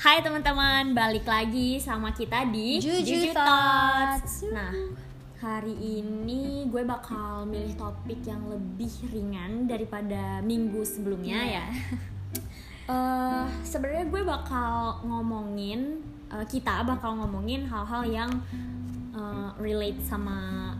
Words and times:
Hai 0.00 0.24
teman-teman, 0.24 0.96
balik 0.96 1.28
lagi 1.28 1.76
sama 1.76 2.08
kita 2.16 2.48
di 2.48 2.80
Juju 2.80 3.36
Thoughts. 3.36 3.36
Thoughts. 3.36 4.34
Nah, 4.48 4.72
hari 5.36 5.76
ini 5.76 6.64
gue 6.72 6.80
bakal 6.88 7.44
milih 7.44 7.76
topik 7.76 8.24
yang 8.24 8.40
lebih 8.48 8.88
ringan 9.12 9.68
daripada 9.68 10.40
minggu 10.40 10.80
sebelumnya 10.88 11.36
Iya. 11.36 11.52
ya. 11.60 11.66
Eh, 12.90 13.46
Sebenarnya 13.62 14.02
gue 14.10 14.22
bakal 14.26 14.98
ngomongin, 15.06 16.02
eh, 16.26 16.42
kita 16.42 16.82
bakal 16.82 17.22
ngomongin 17.22 17.62
hal-hal 17.62 18.02
yang 18.02 18.30
eh, 19.14 19.48
relate 19.62 20.02
sama 20.02 20.72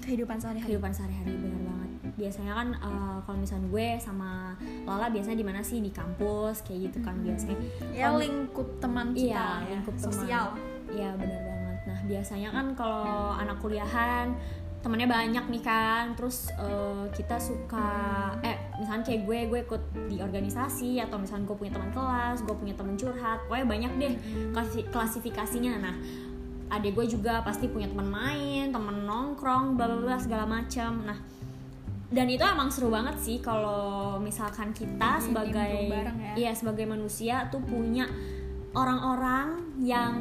kehidupan 0.00 0.40
sehari-hari 0.40 0.78
kehidupan 0.78 0.92
sehari-hari 0.94 1.34
benar 1.36 1.60
banget 1.60 1.77
biasanya 2.18 2.52
kan 2.52 2.68
eh, 2.74 3.16
kalau 3.22 3.38
misalnya 3.38 3.66
gue 3.68 3.88
sama 3.96 4.52
Lala 4.82 5.06
biasanya 5.08 5.38
di 5.38 5.46
mana 5.46 5.60
sih? 5.62 5.78
Di 5.78 5.88
kampus 5.88 6.66
kayak 6.66 6.90
gitu 6.90 6.98
kan 7.00 7.14
biasanya. 7.22 7.54
Ya 7.94 8.10
Kalau- 8.10 8.20
lingkup 8.20 8.68
teman 8.78 9.14
kita 9.14 9.22
iya 9.24 9.46
ya, 9.62 9.70
lingkup 9.72 9.94
teman. 9.94 10.06
sosial. 10.10 10.46
Iya 10.88 11.10
benar 11.14 11.40
banget. 11.40 11.78
Nah 11.86 11.98
biasanya 12.04 12.48
kan 12.50 12.66
kalau 12.74 13.06
anak 13.32 13.56
kuliahan 13.58 14.26
temannya 14.78 15.06
banyak 15.06 15.44
nih 15.48 15.62
kan. 15.62 16.04
Terus 16.12 16.50
eh, 16.52 17.04
kita 17.12 17.38
suka 17.38 17.88
eh 18.42 18.56
misalnya 18.76 19.02
kayak 19.02 19.22
gue 19.22 19.38
gue 19.46 19.60
ikut 19.64 19.82
di 20.06 20.16
organisasi 20.18 20.98
atau 20.98 21.16
misalnya 21.16 21.46
gue 21.46 21.56
punya 21.56 21.72
teman 21.72 21.90
kelas 21.90 22.42
gue 22.42 22.54
punya 22.54 22.74
teman 22.74 22.94
curhat 22.94 23.38
pokoknya 23.46 23.66
banyak 23.66 23.92
deh 23.96 24.12
klasi- 24.50 24.86
klasifikasinya. 24.88 25.72
Nah 25.78 25.94
adik 26.68 26.92
gue 26.94 27.08
juga 27.08 27.40
pasti 27.40 27.64
punya 27.64 27.88
teman 27.88 28.04
main 28.06 28.68
teman 28.68 29.08
nongkrong 29.08 29.72
bla 29.72 29.88
bla 29.88 30.04
bla 30.04 30.16
segala 30.20 30.44
macam 30.44 31.00
nah 31.00 31.16
dan 32.08 32.26
itu 32.26 32.40
emang 32.40 32.68
seru 32.68 32.88
banget 32.88 33.16
sih 33.18 33.36
kalau 33.38 34.16
misalkan 34.18 34.72
kita 34.72 35.16
Jadi 35.16 35.24
sebagai 35.26 35.72
bareng 35.86 36.18
ya. 36.18 36.32
iya 36.34 36.52
sebagai 36.52 36.84
manusia 36.84 37.46
tuh 37.46 37.60
punya 37.60 38.08
orang-orang 38.72 39.48
yang 39.78 40.14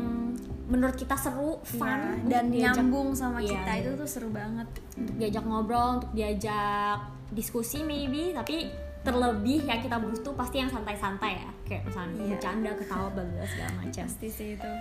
menurut 0.65 0.93
kita 0.93 1.15
seru, 1.15 1.63
fun 1.63 1.87
Iya, 1.87 1.95
untuk 2.13 2.27
dan 2.27 2.43
diajak- 2.49 2.75
nyambung 2.77 3.09
sama 3.13 3.39
Iya, 3.39 3.55
kita 3.55 3.71
iya. 3.71 3.81
itu 3.81 3.89
tuh 3.95 4.09
seru 4.09 4.29
banget 4.29 4.67
untuk 4.93 5.15
diajak 5.15 5.43
ngobrol, 5.43 5.89
untuk 5.97 6.11
diajak 6.11 6.99
diskusi 7.29 7.81
maybe, 7.81 8.31
tapi 8.31 8.67
terlebih 8.99 9.63
yang 9.63 9.79
kita 9.79 9.95
butuh 9.95 10.35
pasti 10.35 10.59
yang 10.59 10.67
santai-santai 10.67 11.39
ya, 11.39 11.51
kayak 11.63 11.87
misalnya 11.87 12.11
Iya. 12.13 12.27
bercanda, 12.29 12.71
ketawa, 12.75 13.07
bla 13.09 13.23
segala 13.45 13.71
macam. 13.77 14.03
pasti 14.03 14.27
sih 14.27 14.49
itu 14.53 14.71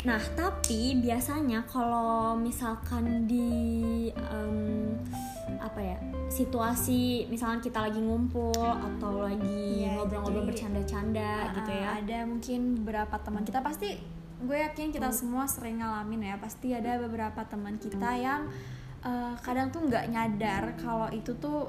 Nah, 0.00 0.22
tapi 0.34 0.80
biasanya 0.98 1.62
kalau 1.64 2.34
misalkan 2.34 3.04
di 3.24 3.46
ya 4.10 4.42
situasi, 6.40 7.28
misalnya 7.28 7.60
kita 7.60 7.84
lagi 7.84 8.00
ngumpul 8.00 8.56
atau 8.56 9.28
lagi 9.28 9.84
Iya, 9.84 10.00
ngobrol-ngobrol 10.00 10.48
jadi, 10.48 10.50
bercanda 10.80 11.30
gitu 11.60 11.70
ya. 11.70 11.88
Uh, 11.88 11.98
ada 12.00 12.18
mungkin 12.24 12.60
beberapa 12.80 13.16
teman 13.20 13.42
kita 13.44 13.60
pasti 13.60 13.88
gue 14.40 14.56
yakin 14.56 14.88
kita 14.88 15.12
semua 15.12 15.44
sering 15.44 15.84
ngalamin 15.84 16.32
ya 16.32 16.40
pasti 16.40 16.72
ada 16.72 16.96
beberapa 16.96 17.44
teman 17.44 17.76
kita 17.76 18.16
yang 18.16 18.48
uh, 19.04 19.36
kadang 19.44 19.68
tuh 19.68 19.84
nggak 19.84 20.08
nyadar 20.08 20.72
kalau 20.80 21.12
itu 21.12 21.36
tuh 21.36 21.68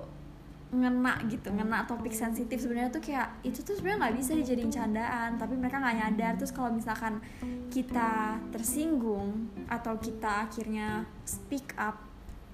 ngena 0.71 1.19
gitu 1.27 1.51
ngena 1.51 1.83
topik 1.83 2.15
sensitif. 2.15 2.63
Sebenarnya 2.63 2.95
tuh 2.95 3.03
kayak 3.03 3.43
itu 3.43 3.59
tuh 3.59 3.75
sebenarnya 3.75 4.07
nggak 4.07 4.15
bisa 4.23 4.31
dijadiin 4.39 4.71
candaan 4.71 5.35
tapi 5.35 5.59
mereka 5.59 5.83
nggak 5.83 5.97
nyadar. 5.99 6.33
Terus 6.39 6.55
kalau 6.55 6.71
misalkan 6.71 7.19
kita 7.67 8.39
tersinggung 8.55 9.51
atau 9.67 9.99
kita 9.99 10.47
akhirnya 10.47 11.03
speak 11.27 11.75
up 11.75 11.99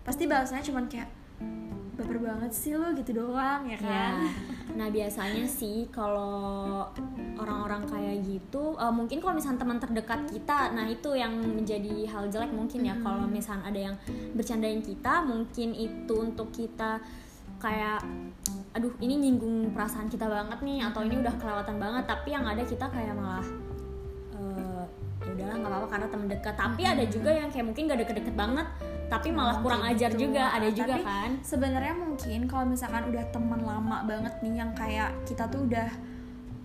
pasti 0.02 0.24
bahasanya 0.24 0.64
cuman 0.64 0.88
kayak 0.88 1.12
baper 1.98 2.18
banget 2.22 2.52
sih 2.54 2.78
lo 2.78 2.94
gitu 2.94 3.26
doang 3.26 3.66
ya 3.66 3.78
Ya. 3.82 4.14
kan 4.14 4.16
Nah 4.78 4.94
biasanya 4.94 5.42
sih 5.50 5.90
kalau 5.90 6.86
orang-orang 7.34 7.82
kayak 7.90 8.22
gitu, 8.30 8.78
eh, 8.78 8.94
mungkin 8.94 9.18
kalau 9.18 9.34
misalnya 9.34 9.66
teman 9.66 9.82
terdekat 9.82 10.30
kita, 10.30 10.70
nah 10.78 10.86
itu 10.86 11.18
yang 11.18 11.34
menjadi 11.34 12.06
hal 12.14 12.30
jelek 12.30 12.54
mungkin 12.54 12.86
ya. 12.86 12.94
Kalau 13.02 13.26
misalnya 13.26 13.66
ada 13.66 13.80
yang 13.90 13.96
bercandain 14.38 14.86
kita, 14.86 15.26
mungkin 15.26 15.74
itu 15.74 16.14
untuk 16.14 16.54
kita 16.54 17.02
kayak, 17.58 18.06
aduh 18.78 18.94
ini 19.02 19.18
nyinggung 19.18 19.74
perasaan 19.74 20.14
kita 20.14 20.30
banget 20.30 20.62
nih, 20.62 20.86
atau 20.86 21.02
ini 21.02 21.26
udah 21.26 21.34
kelewatan 21.42 21.82
banget. 21.82 22.04
Tapi 22.06 22.30
yang 22.30 22.46
ada 22.46 22.62
kita 22.62 22.86
kayak 22.94 23.18
malah 23.18 23.48
ya 24.38 25.34
udahlah 25.34 25.56
nggak 25.58 25.72
apa-apa 25.74 25.88
karena 25.90 26.08
teman 26.14 26.28
dekat. 26.30 26.54
Tapi 26.54 26.82
ada 26.86 27.04
juga 27.10 27.32
yang 27.34 27.50
kayak 27.50 27.66
mungkin 27.66 27.90
gak 27.90 28.00
deket-deket 28.06 28.36
banget, 28.38 28.68
tapi 29.08 29.30
malah 29.30 29.58
kurang 29.58 29.80
Kayak 29.80 29.96
ajar 29.96 30.12
gitu. 30.12 30.22
juga. 30.26 30.44
Ada 30.50 30.70
juga 30.70 30.94
Tapi 30.94 31.04
kan. 31.04 31.30
sebenarnya 31.42 31.94
mungkin 31.96 32.40
kalau 32.46 32.66
misalkan 32.66 33.04
udah 33.06 33.24
teman 33.30 33.62
lama 33.62 33.98
banget 34.04 34.34
nih 34.38 34.54
yang 34.56 34.72
kayak 34.74 35.10
kita 35.24 35.44
tuh 35.46 35.64
udah 35.64 35.90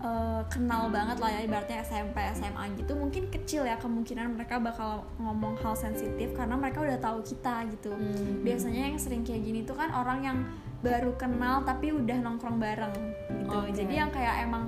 eh, 0.01 0.41
kenal 0.47 0.87
banget 0.89 1.15
lah 1.15 1.31
ya 1.31 1.39
ibaratnya 1.41 1.79
SMP 1.81 2.19
SMA 2.33 2.75
gitu 2.75 2.91
mungkin 2.93 3.23
kecil 3.29 3.63
ya 3.63 3.75
kemungkinan 3.77 4.35
mereka 4.35 4.59
bakal 4.59 4.89
ngomong 5.15 5.55
hal 5.57 5.71
sensitif 5.73 6.31
karena 6.33 6.53
mereka 6.53 6.83
udah 6.83 6.99
tahu 6.99 7.23
kita 7.23 7.63
gitu 7.69 7.87
Hmm. 7.89 8.43
biasanya 8.43 8.81
yang 8.85 8.99
sering 8.99 9.23
kayak 9.23 9.39
gini 9.41 9.63
tuh 9.63 9.73
kan 9.73 9.87
orang 9.89 10.19
yang 10.21 10.37
baru 10.79 11.15
kenal 11.15 11.63
tapi 11.63 11.95
udah 11.95 12.19
nongkrong 12.19 12.59
bareng 12.59 12.91
gitu 13.39 13.55
Oke. 13.55 13.71
jadi 13.73 13.93
yang 13.97 14.11
kayak 14.11 14.43
emang 14.43 14.67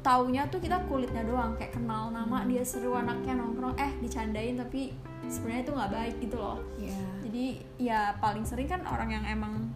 taunya 0.00 0.46
tuh 0.46 0.56
kita 0.56 0.78
kulitnya 0.84 1.20
doang 1.20 1.52
kayak 1.54 1.74
kenal 1.74 2.08
nama 2.08 2.40
Hmm. 2.40 2.48
dia 2.48 2.62
seru 2.62 2.94
anaknya 2.94 3.36
nongkrong 3.36 3.76
eh 3.76 3.92
dicandain 3.98 4.56
tapi 4.56 4.94
sebenarnya 5.26 5.62
itu 5.62 5.72
nggak 5.72 5.92
baik 5.92 6.16
gitu 6.20 6.36
loh 6.36 6.58
Ya. 6.76 6.98
jadi 7.20 7.44
ya 7.76 8.00
paling 8.16 8.42
sering 8.42 8.66
kan 8.66 8.80
orang 8.82 9.10
yang 9.10 9.24
emang 9.24 9.68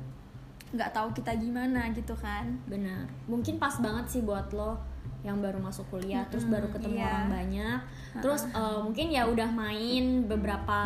nggak 0.71 0.91
tahu 0.91 1.11
kita 1.11 1.35
gimana 1.35 1.91
gitu 1.91 2.15
kan 2.15 2.55
Benar. 2.65 3.03
Mungkin 3.27 3.59
pas 3.59 3.75
banget 3.77 4.07
sih 4.09 4.23
buat 4.23 4.47
lo 4.51 4.79
yang 5.21 5.37
baru 5.37 5.61
masuk 5.61 5.85
kuliah, 5.91 6.25
terus 6.25 6.49
Mm-mm, 6.49 6.55
baru 6.55 6.67
ketemu 6.71 6.97
iya. 6.97 7.13
orang 7.13 7.29
banyak. 7.29 7.79
Terus 8.23 8.43
eh, 8.49 8.79
mungkin 8.81 9.07
ya 9.11 9.29
udah 9.29 9.49
main 9.51 10.05
beberapa 10.25 10.79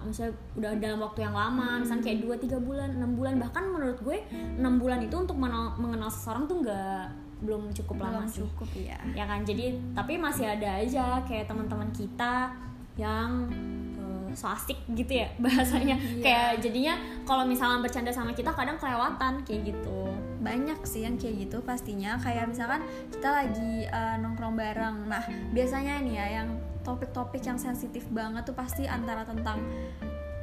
misalnya 0.00 0.32
udah 0.54 0.70
dalam 0.78 0.96
waktu 0.98 1.20
yang 1.20 1.34
lama, 1.34 1.76
misalnya 1.76 2.04
kayak 2.04 2.18
2 2.22 2.40
3 2.40 2.56
bulan, 2.58 2.88
6 2.96 3.04
bulan 3.12 3.34
bahkan 3.36 3.64
menurut 3.66 3.98
gue 3.98 4.18
6 4.56 4.64
bulan 4.78 4.98
itu 5.00 5.12
untuk 5.14 5.36
mengenal, 5.36 5.76
mengenal 5.76 6.08
seseorang 6.08 6.46
tuh 6.46 6.56
nggak 6.62 7.04
belum 7.42 7.62
cukup 7.74 7.96
lama 7.98 8.24
belum 8.24 8.30
sih. 8.30 8.40
cukup 8.40 8.70
ya 8.72 8.96
Ya 9.12 9.24
kan? 9.26 9.44
Jadi 9.44 9.64
tapi 9.92 10.16
masih 10.16 10.46
ada 10.48 10.80
aja 10.80 11.20
kayak 11.20 11.44
teman-teman 11.44 11.92
kita 11.92 12.48
yang 12.94 13.50
eh, 13.94 14.30
so 14.32 14.46
asik 14.46 14.78
gitu 14.90 15.18
ya 15.18 15.28
bahasanya. 15.42 15.96
Iya. 15.96 16.22
Kayak 16.22 16.50
jadinya 16.60 16.94
kalau 17.22 17.42
misalnya 17.42 17.80
bercanda 17.80 18.10
sama 18.10 18.30
kita 18.30 18.50
kadang 18.50 18.76
kelewatan 18.76 19.42
kayak 19.42 19.74
gitu. 19.74 20.00
banyak 20.44 20.76
sih 20.84 21.08
yang 21.08 21.16
kayak 21.16 21.48
gitu 21.48 21.64
pastinya 21.64 22.20
kayak 22.20 22.44
misalkan 22.44 22.84
kita 23.08 23.32
lagi 23.32 23.88
uh, 23.88 24.20
nongkrong 24.20 24.52
bareng 24.52 25.08
nah 25.08 25.24
biasanya 25.56 26.04
nih 26.04 26.20
ya 26.20 26.26
yang 26.36 26.60
topik-topik 26.84 27.40
yang 27.40 27.56
sensitif 27.56 28.04
banget 28.12 28.44
tuh 28.44 28.52
pasti 28.52 28.84
antara 28.84 29.24
tentang 29.24 29.64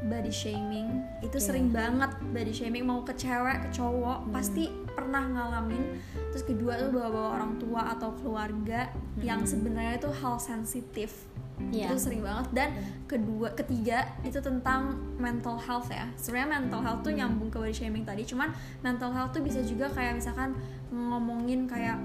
body 0.02 0.34
shaming 0.34 1.06
itu 1.22 1.38
Iya. 1.38 1.46
sering 1.46 1.70
banget 1.70 2.18
body 2.34 2.50
shaming 2.50 2.82
mau 2.82 3.06
ke 3.06 3.14
cewek 3.14 3.62
ke 3.62 3.78
cowok 3.78 4.26
Hmm. 4.26 4.34
pasti 4.34 4.74
pernah 4.90 5.22
ngalamin 5.22 6.02
terus 6.32 6.48
kedua 6.48 6.80
tuh 6.80 6.90
bawa-bawa 6.96 7.30
orang 7.38 7.60
tua 7.60 7.92
atau 7.92 8.16
keluarga 8.18 8.88
yang 9.20 9.44
sebenarnya 9.44 10.00
itu 10.00 10.10
hal 10.10 10.40
sensitif. 10.40 11.28
Hmm. 11.62 11.70
Iya. 11.70 11.94
itu 11.94 12.10
sering 12.10 12.26
banget. 12.26 12.48
Dan 12.56 12.70
kedua 13.06 13.54
ketiga 13.54 14.10
itu 14.26 14.42
tentang 14.42 14.98
mental 15.22 15.60
health 15.62 15.94
ya. 15.94 16.10
Sebenarnya 16.18 16.58
mental 16.58 16.82
health 16.82 17.02
tuh 17.06 17.14
nyambung 17.14 17.54
ke 17.54 17.62
body 17.62 17.76
shaming 17.76 18.02
tadi. 18.02 18.26
Cuman 18.26 18.50
mental 18.82 19.14
health 19.14 19.36
tuh 19.36 19.46
bisa 19.46 19.62
juga 19.62 19.92
kayak 19.94 20.18
misalkan 20.18 20.58
ngomongin 20.90 21.70
kayak 21.70 22.02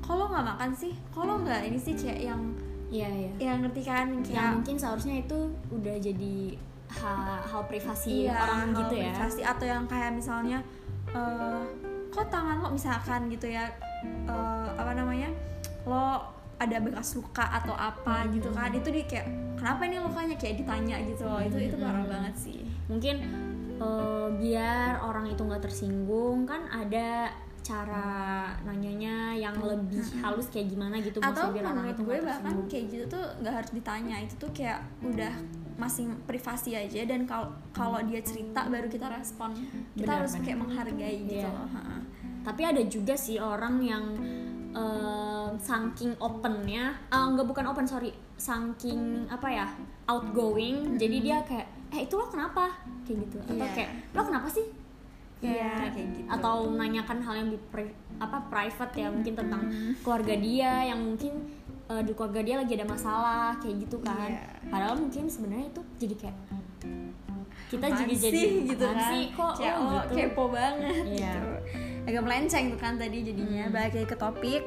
kalau 0.00 0.32
nggak 0.32 0.46
makan 0.56 0.70
sih? 0.72 0.96
Kalau 1.12 1.44
nggak 1.44 1.60
ini 1.68 1.76
sih 1.76 1.94
kayak 1.98 2.32
yang 2.32 2.42
Iya, 2.90 3.06
iya. 3.06 3.30
yang 3.38 3.62
ngerti 3.62 3.82
kan? 3.86 4.06
Yang 4.10 4.34
kayak 4.34 4.50
mungkin 4.58 4.76
seharusnya 4.82 5.14
itu 5.22 5.38
udah 5.70 5.96
jadi 6.02 6.58
hal, 6.90 7.38
hal 7.46 7.62
privasi 7.70 8.26
iya, 8.26 8.34
orang 8.34 8.74
hal 8.74 8.78
gitu 8.82 8.94
ya. 8.98 9.14
privasi 9.14 9.40
atau 9.46 9.66
yang 9.66 9.84
kayak 9.86 10.10
misalnya 10.10 10.58
eh, 11.14 11.62
kok 12.10 12.26
tangan 12.26 12.58
lo 12.58 12.68
misalkan 12.68 13.26
gitu 13.26 13.46
ya 13.46 13.70
eh, 14.26 14.68
apa 14.72 14.92
namanya 14.92 15.30
lo 15.82 16.20
ada 16.56 16.76
bekas 16.78 17.14
luka 17.14 17.40
atau 17.42 17.72
apa 17.72 18.22
Hmm. 18.22 18.32
gitu 18.32 18.50
kan 18.50 18.68
itu 18.70 18.88
di 18.88 19.02
kayak 19.02 19.26
kenapa 19.54 19.80
ini 19.82 19.96
lukanya 19.96 20.36
kayak 20.36 20.60
ditanya 20.60 20.96
gitu 21.02 21.24
loh 21.24 21.40
itu 21.40 21.56
itu 21.58 21.76
parah 21.76 22.00
Hmm. 22.00 22.12
banget 22.12 22.34
sih 22.36 22.60
mungkin 22.86 23.16
eh, 23.76 24.28
biar 24.36 25.00
orang 25.00 25.24
itu 25.26 25.40
nggak 25.40 25.62
tersinggung 25.62 26.44
kan 26.44 26.68
ada 26.68 27.32
cara 27.60 28.08
nanyanya 28.62 29.32
yang 29.32 29.52
lebih 29.56 30.00
halus 30.18 30.48
kayak 30.48 30.68
gimana 30.68 30.96
gitu 30.98 31.16
atau 31.16 31.28
maksudnya 31.30 31.52
biar 31.54 31.64
orang 31.66 31.76
menurut 31.78 31.92
itu 31.92 32.02
gue 32.02 32.16
bahkan 32.18 32.40
tersinggung. 32.42 32.68
kayak 32.68 32.84
gitu 32.88 33.04
tuh 33.06 33.24
nggak 33.38 33.54
harus 33.54 33.70
ditanya 33.70 34.16
itu 34.18 34.34
tuh 34.36 34.50
kayak 34.50 34.78
udah 35.00 35.34
masih 35.80 36.04
privasi 36.22 36.70
aja 36.74 37.00
dan 37.02 37.24
kalau 37.24 37.48
kalau 37.70 37.96
dia 38.02 38.20
cerita 38.20 38.60
baru 38.64 38.84
kita 38.86 39.08
respon 39.08 39.56
kita 39.90 40.04
Benar, 40.04 40.16
harus 40.20 40.32
benar. 40.32 40.44
kayak 40.44 40.58
menghargai 40.58 41.16
gitu 41.24 41.40
Iya. 41.40 41.48
loh 41.48 41.68
ha. 41.70 41.96
tapi 42.42 42.62
ada 42.62 42.82
juga 42.84 43.14
sih 43.16 43.36
orang 43.36 43.80
yang 43.80 44.04
eh, 44.70 45.48
saking 45.58 46.12
opennya 46.18 46.94
ah 47.08 47.26
nggak 47.26 47.42
bukan 47.44 47.64
open 47.66 47.82
sorry 47.84 48.12
saking 48.36 49.00
apa 49.26 49.48
ya 49.48 49.66
outgoing 50.06 50.94
jadi 50.94 51.16
dia 51.18 51.38
kayak 51.42 51.66
eh 51.90 52.00
itu 52.02 52.14
lo 52.14 52.26
kenapa 52.26 52.70
kayak 53.02 53.18
gitu 53.24 53.36
atau 53.42 53.56
Iya. 53.58 53.72
kayak 53.72 53.90
lo 54.12 54.22
kenapa 54.22 54.48
sih 54.48 54.66
Iya, 55.40 55.88
kayak 55.88 56.08
gitu. 56.12 56.28
atau 56.28 56.68
menanyakan 56.68 57.18
hal 57.18 57.34
yang 57.34 57.48
di 57.48 57.58
pri- 57.66 57.96
apa 58.14 58.44
private 58.46 58.92
ya 58.94 59.08
mungkin 59.08 59.32
tentang 59.34 59.62
keluarga 59.98 60.36
dia 60.36 60.84
yang 60.84 61.00
mungkin 61.00 61.32
eh, 61.90 62.02
di 62.02 62.12
keluarga 62.12 62.40
dia 62.40 62.56
lagi 62.56 62.72
ada 62.72 62.86
masalah 62.86 63.58
kayak 63.58 63.76
gitu 63.82 63.98
kan 64.00 64.30
Iya. 64.30 64.46
padahal 64.66 64.94
mungkin 64.96 65.26
sebenarnya 65.26 65.66
itu 65.68 65.82
jadi 65.98 66.14
kayak 66.16 66.36
kita 67.68 67.86
Apaan 67.86 67.98
juga 68.00 68.14
jadi 68.20 68.40
gitu 68.64 68.84
"Apaan 68.84 68.96
kan 68.96 69.10
sih 69.10 69.22
kok 69.30 69.52
lo 69.54 69.70
lo 69.76 69.90
gitu?" 70.00 70.14
kepo 70.16 70.44
banget 70.48 71.04
Iya. 71.04 71.32
gitu. 71.34 71.50
agak 72.00 72.22
melenceng 72.24 72.64
tuh 72.68 72.78
kan 72.78 72.94
tadi 72.96 73.18
jadinya 73.22 73.64
Hmm. 73.66 73.74
balik 73.74 73.92
lagi 73.92 74.08
ke 74.08 74.16
topik 74.16 74.64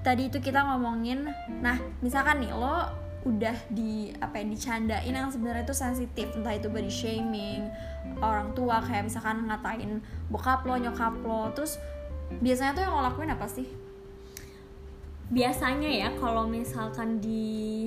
tadi 0.00 0.22
itu 0.26 0.38
kita 0.38 0.60
ngomongin 0.62 1.28
nah 1.58 1.76
misalkan 2.00 2.40
nih 2.40 2.52
lo 2.52 2.88
udah 3.20 3.52
di 3.68 4.08
apa 4.16 4.40
ya 4.40 4.44
dicandain 4.46 5.12
yang 5.12 5.28
sebenarnya 5.28 5.62
itu 5.62 5.76
sensitif 5.76 6.32
entah 6.32 6.56
itu 6.56 6.66
body 6.66 6.88
shaming 6.88 7.68
orang 8.18 8.48
tua 8.50 8.80
kayak 8.80 9.04
misalkan 9.06 9.44
ngatain 9.44 10.00
bokap 10.26 10.64
lo 10.64 10.74
nyokap 10.74 11.12
lo 11.20 11.52
terus 11.52 11.76
biasanya 12.40 12.72
tuh 12.72 12.82
yang 12.82 12.92
lo 12.92 13.02
lakuin 13.02 13.28
apa 13.28 13.44
sih 13.44 13.68
biasanya 15.30 15.86
ya 15.86 16.08
kalau 16.18 16.50
misalkan 16.50 17.22
di 17.22 17.86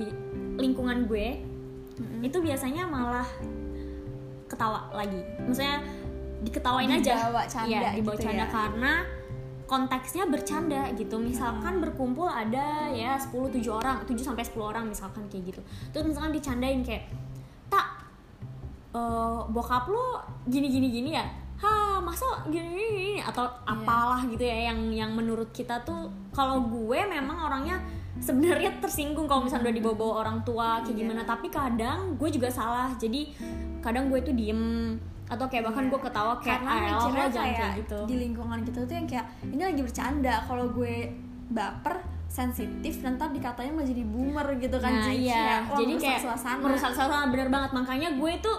lingkungan 0.56 1.04
gue 1.04 1.44
itu 2.24 2.40
biasanya 2.40 2.88
malah 2.88 3.28
ketawa 4.48 4.88
lagi. 4.96 5.20
Maksudnya 5.44 5.84
diketawain 6.40 6.90
aja. 6.90 7.14
Dibawa 7.20 7.42
canda 7.44 7.68
Iya, 7.68 7.90
dibawa 8.00 8.16
gitu 8.16 8.24
canda 8.26 8.44
ya. 8.44 8.50
karena 8.50 8.92
konteksnya 9.68 10.24
bercanda 10.28 10.82
gitu. 10.96 11.16
Misalkan 11.20 11.84
berkumpul 11.84 12.26
ada 12.26 12.88
ya 12.90 13.20
10 13.20 13.52
7 13.52 13.60
orang 13.80 13.96
7 14.08 14.16
sampai 14.24 14.44
10 14.44 14.60
orang 14.64 14.84
misalkan 14.88 15.28
kayak 15.28 15.54
gitu. 15.54 15.60
Terus 15.92 16.04
misalkan 16.08 16.32
dicandain 16.32 16.80
kayak 16.80 17.12
tak 17.68 18.08
eh, 18.96 19.40
bokap 19.52 19.84
lo 19.92 20.24
gini 20.48 20.68
gini 20.72 20.88
gini 20.88 21.10
ya 21.12 21.43
masa 22.04 22.26
gini 22.46 22.68
gini, 22.68 22.84
gini?" 22.86 23.14
atau 23.18 23.42
apalah 23.64 24.20
gitu 24.24 24.40
ya 24.40 24.68
yang 24.68 24.78
yang 24.90 25.10
menurut 25.10 25.48
kita 25.50 25.80
tuh 25.80 26.06
kalau 26.30 26.60
gue 26.62 27.00
memang 27.02 27.40
orangnya 27.42 27.80
sebenarnya 28.16 28.78
tersinggung 28.78 29.24
kalau 29.24 29.42
misalnya 29.42 29.68
udah 29.68 29.76
dibawa-bawa 29.76 30.14
orang 30.22 30.38
tua 30.42 30.78
kayak 30.80 30.92
Iya. 30.92 31.00
gimana. 31.02 31.22
Tapi 31.24 31.46
kadang 31.48 32.14
gue 32.14 32.28
juga 32.28 32.46
salah. 32.46 32.94
Jadi 32.94 33.34
kadang 33.80 34.06
gue 34.06 34.20
tuh 34.20 34.32
diem. 34.32 34.94
Atau 35.24 35.48
kayak 35.48 35.66
bahkan 35.66 35.84
Iya. 35.84 35.90
gue 35.90 36.00
ketawa 36.00 36.32
kayak 36.36 36.62
karena 36.62 36.70
"Ah, 36.70 36.78
mikirnya 36.78 37.26
kayak, 37.26 37.56
kayak 37.58 37.72
gitu. 37.80 37.98
di 38.06 38.14
lingkungan 38.20 38.60
kita 38.62 38.78
tuh 38.80 38.94
yang 38.94 39.08
kayak 39.08 39.26
ini 39.44 39.62
lagi 39.64 39.82
bercanda. 39.82 40.34
Kalau 40.44 40.66
gue 40.70 40.94
baper 41.48 41.94
sensitif 42.24 42.98
dan 42.98 43.14
ntar 43.14 43.30
dikatanya 43.30 43.72
mau 43.72 43.84
jadi 43.84 44.02
boomer 44.02 44.46
gitu 44.58 44.74
kan 44.76 44.90
Nah 44.90 45.06
jadi 45.06 45.18
iya, 45.20 45.34
kayak, 45.34 45.60
wah, 45.64 45.76
jadi 45.76 45.92
merusak 45.92 46.02
kayak 46.04 46.20
suasana. 46.20 46.60
merusak 46.60 46.90
suasana 46.92 47.26
bener 47.30 47.48
banget. 47.48 47.70
Makanya 47.72 48.08
gue 48.14 48.32
tuh 48.40 48.56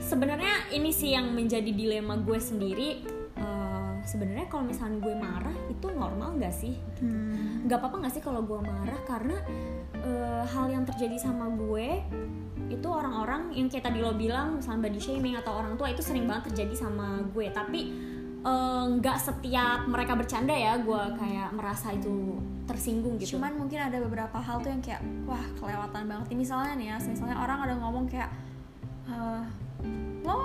sebenarnya 0.00 0.70
ini 0.74 0.90
sih 0.94 1.14
yang 1.14 1.34
menjadi 1.34 1.70
dilema 1.70 2.18
gue 2.22 2.38
sendiri. 2.38 2.90
Eh, 3.38 3.92
sebenarnya 4.06 4.46
kalau 4.46 4.64
misalnya 4.66 4.98
gue 5.02 5.14
marah 5.14 5.56
itu 5.68 5.86
normal 5.92 6.38
gak 6.38 6.54
sih? 6.54 6.74
Hmm. 7.02 7.66
Gak 7.66 7.78
apa-apa 7.82 8.08
gak 8.08 8.14
sih 8.18 8.22
kalau 8.22 8.42
gue 8.42 8.60
marah? 8.62 8.98
Karena 9.04 9.36
eh, 9.98 10.42
hal 10.46 10.66
yang 10.70 10.84
terjadi 10.86 11.18
sama 11.18 11.50
gue 11.52 12.02
itu 12.68 12.84
orang-orang 12.84 13.56
yang 13.56 13.72
kayak 13.72 13.88
tadi 13.88 14.04
lo 14.04 14.12
bilang 14.12 14.60
misalnya 14.60 14.92
body 14.92 15.00
shaming 15.00 15.34
atau 15.40 15.56
orang 15.56 15.80
tua 15.80 15.88
itu 15.88 16.04
sering 16.04 16.28
banget 16.28 16.52
terjadi 16.52 16.88
sama 16.88 17.22
gue. 17.34 17.46
Tapi 17.50 17.80
eh, 18.42 18.84
nggak 18.98 19.18
setiap 19.18 19.86
mereka 19.90 20.14
bercanda 20.14 20.54
ya 20.54 20.78
gue 20.78 21.02
kayak 21.18 21.50
merasa 21.52 21.92
itu 21.92 22.38
tersinggung 22.68 23.16
gitu. 23.16 23.40
Cuman 23.40 23.56
mungkin 23.56 23.80
ada 23.80 23.96
beberapa 23.98 24.36
hal 24.36 24.60
tuh 24.60 24.70
yang 24.70 24.84
kayak 24.84 25.00
wah 25.24 25.42
kelewatan 25.56 26.04
banget. 26.04 26.26
Ini 26.30 26.38
misalnya 26.38 26.72
nih 26.76 26.86
ya 26.92 26.96
misalnya 27.00 27.36
orang 27.40 27.58
ada 27.64 27.74
ngomong 27.80 28.04
kayak 28.06 28.28
lo 30.22 30.38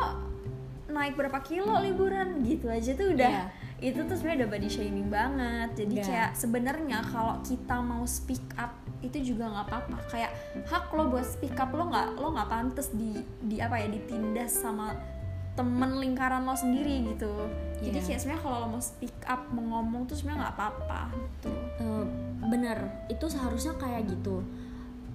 naik 0.87 1.13
berapa 1.15 1.39
kilo 1.41 1.73
liburan? 1.79 2.41
Gitu 2.41 2.69
aja 2.69 2.91
tuh 2.93 3.13
udah 3.13 3.31
Iya. 3.33 3.45
itu 3.83 3.99
tuh 4.05 4.15
sebenarnya 4.15 4.45
udah 4.45 4.51
body 4.51 4.69
shaming 4.69 5.09
banget. 5.09 5.69
Jadi 5.75 5.95
Iya. 5.99 6.05
kayak 6.05 6.29
sebenarnya 6.33 6.99
kalau 7.03 7.35
kita 7.41 7.75
mau 7.79 8.03
speak 8.05 8.45
up 8.55 8.71
itu 9.03 9.35
juga 9.35 9.51
nggak 9.51 9.65
apa-apa. 9.67 9.97
Kayak 10.07 10.31
hak 10.63 10.87
lo 10.89 11.11
buat 11.11 11.25
speak 11.25 11.57
up 11.57 11.71
lo 11.71 11.91
nggak 11.91 12.15
lo 12.15 12.31
nggak 12.31 12.47
pantas 12.47 12.93
di 12.93 13.19
di 13.41 13.59
apa 13.59 13.75
ya 13.75 13.91
ditindas 13.91 14.53
sama 14.53 14.95
temen 15.53 15.99
lingkaran 15.99 16.41
lo 16.43 16.55
sendiri 16.55 17.11
gitu. 17.11 17.45
Jadi 17.77 17.99
Iya. 17.99 18.05
kayak 18.07 18.19
sebenarnya 18.23 18.41
kalau 18.41 18.57
lo 18.63 18.67
mau 18.69 18.81
speak 18.81 19.17
up 19.27 19.41
mau 19.51 19.63
ngomong 19.67 20.07
tuh 20.07 20.15
sebenarnya 20.15 20.47
nggak 20.47 20.55
apa-apa 20.55 20.99
gitu. 21.11 21.51
Eh, 21.77 22.05
bener. 22.47 22.77
Itu 23.05 23.25
seharusnya 23.27 23.75
kayak 23.75 24.07
gitu. 24.07 24.41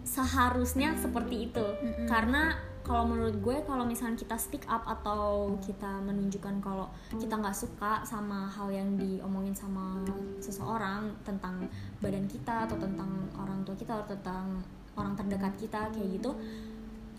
Seharusnya 0.05 0.94
seperti 0.94 1.49
itu. 1.49 1.65
Karena 2.05 2.55
kalau 2.88 3.05
menurut 3.05 3.37
gue 3.44 3.56
kalau 3.69 3.85
misalnya 3.85 4.17
kita 4.17 4.40
speak 4.40 4.64
up 4.64 4.81
atau 4.88 5.52
kita 5.61 6.00
menunjukkan 6.08 6.64
kalau 6.64 6.88
kita 7.20 7.37
nggak 7.37 7.52
suka 7.52 8.00
sama 8.00 8.49
hal 8.49 8.73
yang 8.73 8.96
diomongin 8.96 9.52
sama 9.52 10.00
seseorang 10.40 11.12
tentang 11.20 11.69
badan 12.00 12.25
kita 12.25 12.64
atau 12.64 12.81
tentang 12.81 13.29
orang 13.37 13.61
tua 13.69 13.76
kita 13.76 13.93
atau 14.00 14.17
tentang 14.17 14.64
orang 14.96 15.12
terdekat 15.12 15.52
kita 15.61 15.93
kayak 15.93 16.08
gitu 16.17 16.32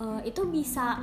eh, 0.01 0.21
itu 0.25 0.41
bisa 0.49 0.97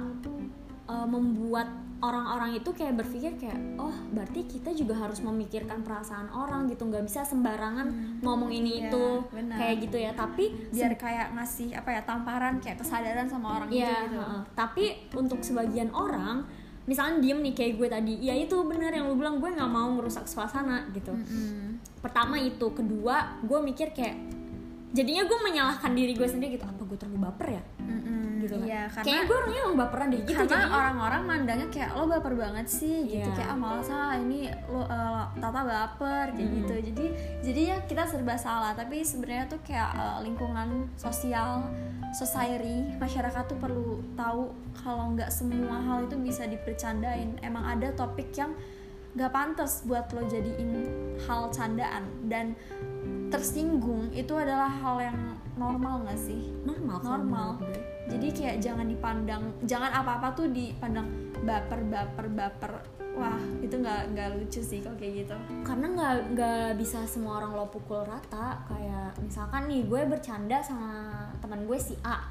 eh, 0.91 1.07
membuat 1.07 1.86
orang-orang 1.99 2.55
itu 2.55 2.71
kayak 2.71 2.95
berpikir 2.95 3.33
kayak 3.37 3.57
oh 3.77 3.95
berarti 4.11 4.45
kita 4.45 4.69
juga 4.71 4.95
harus 4.95 5.19
memikirkan 5.19 5.81
perasaan 5.81 6.29
orang 6.29 6.67
gitu 6.67 6.85
nggak 6.85 7.03
bisa 7.03 7.23
sembarangan 7.23 7.89
ngomong 8.21 8.51
ini 8.51 8.71
Iya, 8.79 8.87
itu 8.87 9.05
benar. 9.31 9.57
kayak 9.57 9.77
gitu 9.81 9.97
ya 9.97 10.13
tapi 10.13 10.45
biar 10.69 10.93
kayak 10.95 11.27
ngasih 11.33 11.73
apa 11.73 11.91
ya 11.91 12.01
tamparan 12.03 12.59
kayak 12.59 12.77
kesadaran 12.79 13.25
sama 13.25 13.57
orang 13.57 13.69
itu 13.71 13.81
Iya, 13.81 13.97
gitu 14.05 14.19
heeh. 14.19 14.41
tapi 14.53 14.85
untuk 15.13 15.41
sebagian 15.41 15.89
orang 15.91 16.45
misalnya 16.85 17.19
diem 17.19 17.41
nih 17.41 17.51
kayak 17.53 17.73
gue 17.75 17.89
tadi 17.89 18.15
ya 18.21 18.35
itu 18.35 18.57
bener 18.63 18.91
yang 18.91 19.07
lu 19.07 19.17
bilang 19.17 19.37
gue 19.37 19.49
nggak 19.49 19.67
mau 19.67 19.89
merusak 19.91 20.23
suasana 20.25 20.87
gitu 20.93 21.11
Mm-mm. 21.11 21.81
pertama 21.99 22.37
itu 22.37 22.63
kedua 22.71 23.41
gue 23.41 23.59
mikir 23.61 23.91
kayak 23.91 24.15
jadinya 24.93 25.25
gue 25.25 25.39
menyalahkan 25.43 25.91
diri 25.91 26.13
gue 26.13 26.25
sendiri 26.25 26.55
gitu 26.55 26.65
apa 26.65 26.79
gue 26.79 26.95
terlalu 26.95 27.19
baper 27.21 27.49
ya. 27.51 27.63
Gitu 28.47 28.55
kan. 28.63 28.67
Iya, 28.71 28.83
karena 28.87 29.05
kayaknya 29.05 29.25
gue 29.27 29.37
orangnya 29.37 29.61
emang 29.67 29.77
baperan 29.83 30.07
deh 30.09 30.21
gitu 30.23 30.43
karena 30.47 30.69
orang-orang 30.71 31.23
mandangnya 31.27 31.69
kayak 31.75 31.91
lo 31.99 32.05
baper 32.07 32.35
banget 32.39 32.67
sih 32.71 32.97
gitu. 33.11 33.27
Iya. 33.27 33.35
kayak 33.35 33.51
ah 33.51 33.59
malas 33.59 33.91
ah 33.91 34.15
ini 34.15 34.39
lo 34.71 34.83
eh, 34.87 35.25
tata 35.43 35.61
baper 35.67 36.27
kayak 36.39 36.51
gitu. 36.63 36.75
Jadi 36.93 37.07
jadi 37.43 37.61
ya 37.75 37.77
kita 37.85 38.03
serba 38.07 38.35
salah 38.39 38.73
tapi 38.79 39.03
sebenarnya 39.03 39.51
tuh 39.51 39.61
kayak 39.67 39.91
eh, 39.99 40.19
lingkungan 40.23 40.87
sosial 40.95 41.67
society 42.15 42.97
masyarakat 43.03 43.45
tuh 43.51 43.59
perlu 43.59 44.01
tahu 44.15 44.55
kalau 44.79 45.13
nggak 45.13 45.29
semua 45.29 45.83
hal 45.83 46.07
itu 46.07 46.17
bisa 46.23 46.47
dipercandain. 46.47 47.43
Emang 47.43 47.67
ada 47.67 47.91
topik 47.93 48.31
yang 48.39 48.55
nggak 49.17 49.33
pantas 49.33 49.83
buat 49.89 50.07
lo 50.15 50.23
jadiin 50.29 50.87
hal 51.27 51.51
candaan. 51.51 52.05
Dan 52.29 52.55
tersinggung 53.29 54.09
itu 54.11 54.33
adalah 54.33 54.69
hal 54.69 54.97
yang 55.03 55.19
normal 55.55 56.03
nggak 56.03 56.17
sih? 56.17 56.53
Normal 56.63 56.99
normal. 57.01 57.49
gue. 57.59 57.79
jadi 58.07 58.27
kayak 58.31 58.57
jangan 58.61 58.87
dipandang 58.87 59.43
jangan 59.65 59.91
apa 59.91 60.23
apa 60.23 60.29
tuh 60.33 60.47
dipandang 60.49 61.09
baper 61.43 61.81
baper 61.85 62.27
baper. 62.29 62.73
Wah 63.13 63.35
itu 63.59 63.73
nggak 63.75 64.13
nggak 64.13 64.29
lucu 64.37 64.61
sih 64.61 64.79
kalau 64.79 64.95
kayak 64.95 65.25
gitu. 65.25 65.35
Karena 65.63 65.87
nggak 65.89 66.13
nggak 66.33 66.69
bisa 66.77 67.03
semua 67.05 67.41
orang 67.41 67.53
lo 67.53 67.67
pukul 67.67 68.05
rata. 68.05 68.61
Kayak 68.65 69.17
misalkan 69.19 69.67
nih 69.67 69.83
gue 69.85 70.01
bercanda 70.07 70.61
sama 70.61 70.93
teman 71.41 71.65
gue 71.65 71.79
si 71.79 71.97
A. 72.03 72.31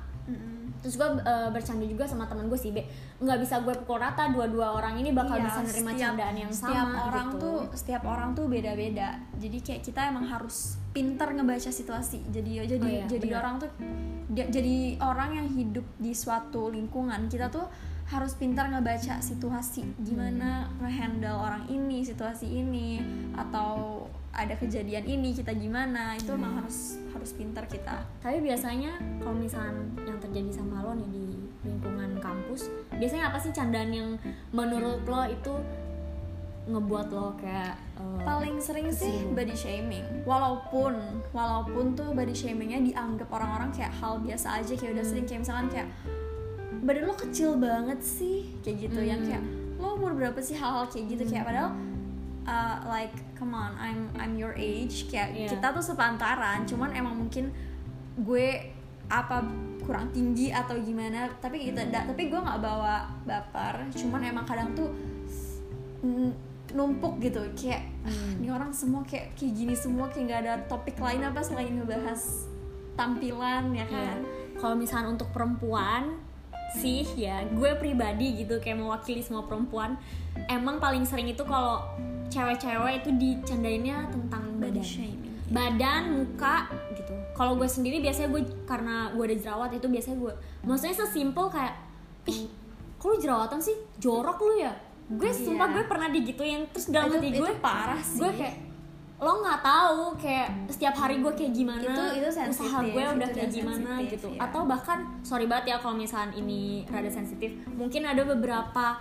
Terus 0.77 0.95
gue 0.95 1.09
eh, 1.19 1.49
bercanda 1.49 1.81
juga 1.83 2.05
sama 2.05 2.23
teman 2.23 2.45
gue 2.45 2.55
si 2.55 2.69
B. 2.69 2.85
Nggak 3.17 3.41
bisa 3.41 3.57
gue 3.59 3.73
pukul 3.75 3.97
rata 3.97 4.29
dua-dua 4.29 4.77
orang 4.77 4.95
ini 4.95 5.09
bakal 5.09 5.35
Iya, 5.35 5.49
bisa 5.49 5.59
nerima 5.65 5.91
setiap- 5.91 6.01
candaan 6.05 6.35
yang 6.37 6.51
setiap 6.53 6.85
sama 6.85 6.99
orang 7.03 7.27
gitu. 7.27 7.41
tuh 7.41 7.57
setiap 7.73 8.03
orang 8.05 8.29
tuh 8.31 8.45
beda 8.45 8.71
beda 8.73 9.09
jadi 9.35 9.57
kayak 9.59 9.81
kita 9.81 10.01
emang 10.07 10.23
harus 10.23 10.77
pintar 10.95 11.35
ngebaca 11.35 11.67
situasi. 11.67 12.23
Jadi 12.31 12.63
jadi 12.63 12.79
Oh 12.79 12.87
iya, 12.87 13.05
jadi 13.05 13.27
benar. 13.27 13.39
orang 13.43 13.55
tuh 13.59 13.71
dia- 14.31 14.47
jadi 14.47 14.95
orang 15.03 15.29
yang 15.35 15.47
hidup 15.51 15.83
di 15.99 16.15
suatu 16.15 16.71
lingkungan 16.71 17.27
kita 17.27 17.51
tuh 17.51 17.67
harus 18.05 18.37
pintar 18.39 18.71
ngebaca 18.71 19.19
situasi. 19.19 19.83
Gimana 19.99 20.71
ngehandle 20.79 21.35
orang 21.35 21.67
ini 21.67 21.99
situasi 21.99 22.47
ini 22.47 23.03
atau 23.35 24.05
ada 24.31 24.55
kejadian 24.55 25.03
ini 25.03 25.31
kita 25.31 25.51
gimana 25.51 26.15
itu 26.15 26.31
emang 26.31 26.63
harus 26.63 26.95
harus 27.11 27.35
pintar 27.35 27.67
kita. 27.67 28.07
Tapi 28.23 28.39
biasanya 28.39 28.95
kalau 29.19 29.35
misalnya 29.35 29.83
yang 30.05 30.19
terjadi 30.19 30.51
sama 30.53 30.79
lo 30.79 30.95
nih 30.95 31.07
di 31.11 31.25
lingkungan 31.65 32.21
kampus 32.21 32.69
biasanya 32.93 33.33
apa 33.33 33.41
sih 33.41 33.49
candaan 33.49 33.89
yang 33.89 34.09
menurut 34.53 35.01
lo 35.03 35.25
itu 35.25 35.53
ngebuat 36.65 37.07
lo 37.09 37.33
kayak 37.35 37.77
eh, 37.95 38.21
paling 38.21 38.57
sering 38.57 38.89
sih 38.89 39.21
body 39.27 39.53
shaming. 39.53 40.01
Walaupun 40.23 40.97
walaupun 41.29 41.93
tuh 41.93 42.09
body 42.11 42.33
shamingnya 42.33 42.81
dianggap 42.81 43.29
orang-orang 43.29 43.69
kayak 43.69 43.93
hal 43.93 44.17
biasa 44.17 44.59
aja 44.59 44.73
kayak 44.73 44.93
udah 44.93 45.05
sering 45.05 45.23
kayak 45.23 45.41
misalkan 45.41 45.67
kayak 45.69 45.87
badan 46.81 47.05
lo 47.05 47.15
kecil 47.15 47.55
banget 47.55 47.97
sih 47.99 48.49
kayak 48.59 48.77
gitu 48.83 48.99
yang 48.99 49.21
Hmm. 49.21 49.29
kayak 49.31 49.43
lo 49.75 49.93
umur 49.93 50.13
berapa 50.13 50.39
sih? 50.39 50.53
Hal-hal 50.53 50.85
kayak 50.85 51.05
gitu 51.07 51.23
kayak 51.27 51.45
padahal 51.45 51.71
uh, 52.43 52.77
like 52.87 53.13
come 53.33 53.51
on 53.51 53.73
I'm 53.75 54.09
I'm 54.15 54.33
your 54.33 54.53
age 54.53 55.05
kayak 55.05 55.33
Iya. 55.33 55.49
kita 55.51 55.69
tuh 55.71 55.83
sepantaran 55.83 56.63
cuman 56.63 56.93
emang 56.93 57.13
mungkin 57.15 57.49
gue 58.17 58.73
apa 59.05 59.45
kurang 59.81 60.09
tinggi 60.09 60.49
atau 60.49 60.73
gimana 60.75 61.29
tapi 61.35 61.61
kita 61.63 61.85
da- 61.85 62.05
tapi 62.05 62.25
gue 62.25 62.39
nggak 62.39 62.57
bawa 62.57 63.05
baper 63.21 63.85
cuman 63.91 64.21
emang 64.23 64.41
kadang 64.41 64.73
tuh 64.73 64.89
numpuk 66.75 67.17
gitu 67.17 67.39
kayak 67.55 67.81
ah, 68.03 68.11
Hmm. 68.11 68.37
ini 68.37 68.49
orang 68.49 68.69
semua 68.69 69.01
kayak 69.01 69.33
kayak 69.33 69.53
gini 69.55 69.73
semua 69.73 70.05
kayak 70.07 70.23
nggak 70.27 70.41
ada 70.43 70.53
topik 70.67 70.99
lain 70.99 71.23
apa 71.23 71.39
selain 71.39 71.71
ngebahas 71.73 72.21
tampilan 72.93 73.71
ya 73.71 73.83
Iya. 73.83 73.87
kan 73.87 74.19
Kalau 74.55 74.71
misalnya 74.73 75.11
untuk 75.11 75.27
perempuan 75.29 76.15
sih 76.73 77.03
ya, 77.13 77.43
gue 77.45 77.75
pribadi 77.75 78.35
gitu 78.37 78.55
kayak 78.57 78.75
mewakili 78.77 79.19
semua 79.19 79.43
perempuan, 79.43 79.95
emang 80.47 80.75
paling 80.75 81.03
sering 81.03 81.27
itu 81.27 81.43
kalau 81.43 81.83
cewek-cewek 82.27 82.99
itu 82.99 83.09
dicandainnya 83.13 84.07
tentang 84.09 84.55
badan. 84.57 84.79
shaming 84.79 85.35
Badan, 85.45 86.03
muka 86.17 86.65
gitu. 86.91 87.13
Kalau 87.31 87.53
gue 87.53 87.67
sendiri 87.67 87.99
biasanya 87.99 88.27
gue 88.29 88.41
karena 88.63 89.11
gue 89.11 89.23
ada 89.23 89.37
jerawat 89.37 89.71
itu 89.71 89.85
biasanya 89.85 90.17
gue 90.17 90.33
maksudnya 90.63 90.95
sesimpel 90.97 91.45
kayak 91.47 91.75
ih, 92.25 92.47
kok 92.95 93.05
lu 93.05 93.17
jerawatan 93.19 93.59
sih? 93.59 93.75
Jorok 93.95 94.39
lu 94.41 94.55
ya? 94.57 94.73
Gue 95.07 95.29
sumpah 95.29 95.67
Iya. 95.67 95.73
gue 95.75 95.83
pernah 95.85 96.09
digituin 96.09 96.61
terus 96.67 96.89
dalam 96.89 97.07
itu, 97.07 97.15
hati 97.15 97.29
itu 97.29 97.39
gue 97.39 97.53
parah 97.59 98.01
sih 98.01 98.17
gue 98.17 98.31
kayak 98.31 98.55
lo 99.15 99.39
nggak 99.39 99.61
tahu 99.61 100.01
kayak 100.19 100.47
setiap 100.67 100.95
hari 100.97 101.15
gue 101.17 101.31
kayak 101.31 101.53
gimana 101.53 101.79
Itu- 101.79 102.13
itu 102.19 102.27
usaha 102.27 102.77
gue 102.83 102.99
udah 103.05 103.15
itu 103.23 103.31
kayak 103.33 103.49
gimana 103.49 103.91
gitu 104.03 104.27
ya. 104.27 104.39
atau 104.43 104.61
bahkan 104.65 104.97
sorry 105.21 105.45
banget 105.45 105.65
ya 105.71 105.77
kalau 105.77 105.95
misalnya 105.95 106.35
ini 106.35 106.83
rada 106.85 107.07
sensitif 107.07 107.47
mungkin 107.71 108.03
ada 108.03 108.25
beberapa 108.25 108.99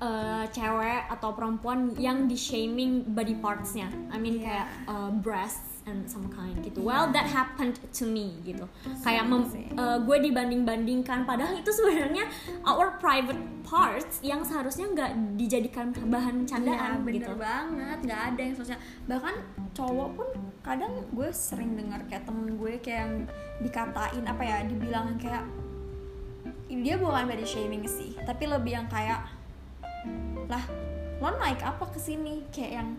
eh, 0.00 0.44
cewek 0.48 1.06
atau 1.08 1.30
perempuan 1.30 1.92
yang 1.94 2.24
di 2.24 2.34
shaming 2.34 3.04
body 3.06 3.36
partsnya. 3.36 3.92
I 4.08 4.16
mean 4.16 4.40
Iya. 4.40 4.44
kayak 4.44 4.66
eh, 4.88 5.10
breasts 5.20 5.68
and 5.84 6.04
some 6.04 6.28
kind 6.28 6.56
gitu. 6.60 6.80
Well 6.80 7.08
that 7.10 7.24
happened 7.26 7.76
to 7.92 8.04
me 8.04 8.36
gitu. 8.40 8.64
Kayak 9.00 9.26
mem- 9.26 9.48
eh, 9.52 9.98
gue 9.98 10.16
dibanding 10.22 10.62
bandingkan 10.62 11.24
padahal 11.24 11.56
itu 11.56 11.68
sebenarnya 11.68 12.28
our 12.62 12.96
private 12.96 13.40
parts 13.60 14.20
yang 14.20 14.40
seharusnya 14.40 14.88
nggak 14.88 15.10
dijadikan 15.36 15.92
bahan 15.92 16.44
Iya 16.44 16.48
candaan 16.48 16.92
bener 17.00 17.16
gitu. 17.20 17.32
banget. 17.36 17.98
Nggak 18.00 18.20
ada 18.28 18.40
yang 18.40 18.56
sosial 18.56 18.78
bahkan 19.04 19.34
cowok 19.72 20.08
pun 20.14 20.28
kadang 20.60 20.92
gue 21.10 21.28
sering 21.30 21.76
dengar 21.76 22.00
kayak 22.04 22.24
temen 22.24 22.56
gue 22.56 22.76
kayak 22.78 23.00
yang 23.00 23.14
dikatain 23.60 24.24
apa 24.24 24.42
ya 24.44 24.56
dibilang 24.64 25.16
kayak 25.16 25.44
dia 26.70 26.94
bukan 26.96 27.24
body 27.26 27.44
shaming 27.44 27.84
sih. 27.84 28.14
Tapi 28.16 28.46
lebih 28.46 28.72
yang 28.74 28.86
kayak 28.86 29.26
lah 30.46 30.64
lo 31.20 31.28
naik 31.36 31.60
apa 31.60 31.84
ke 31.86 31.98
sini? 31.98 32.44
Kayak 32.48 32.72
yang 32.82 32.90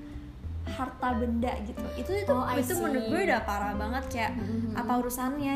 harta 0.61 1.17
benda 1.17 1.49
gitu. 1.65 1.81
Itu 1.97 2.11
itu 2.13 2.29
Oh, 2.29 2.45
itu 2.53 2.73
menurut 2.77 3.09
gue 3.09 3.21
udah 3.25 3.41
parah 3.41 3.73
banget 3.73 4.03
kayak 4.13 4.31
Mhm. 4.37 4.77
apa 4.77 4.93
urusannya? 5.01 5.53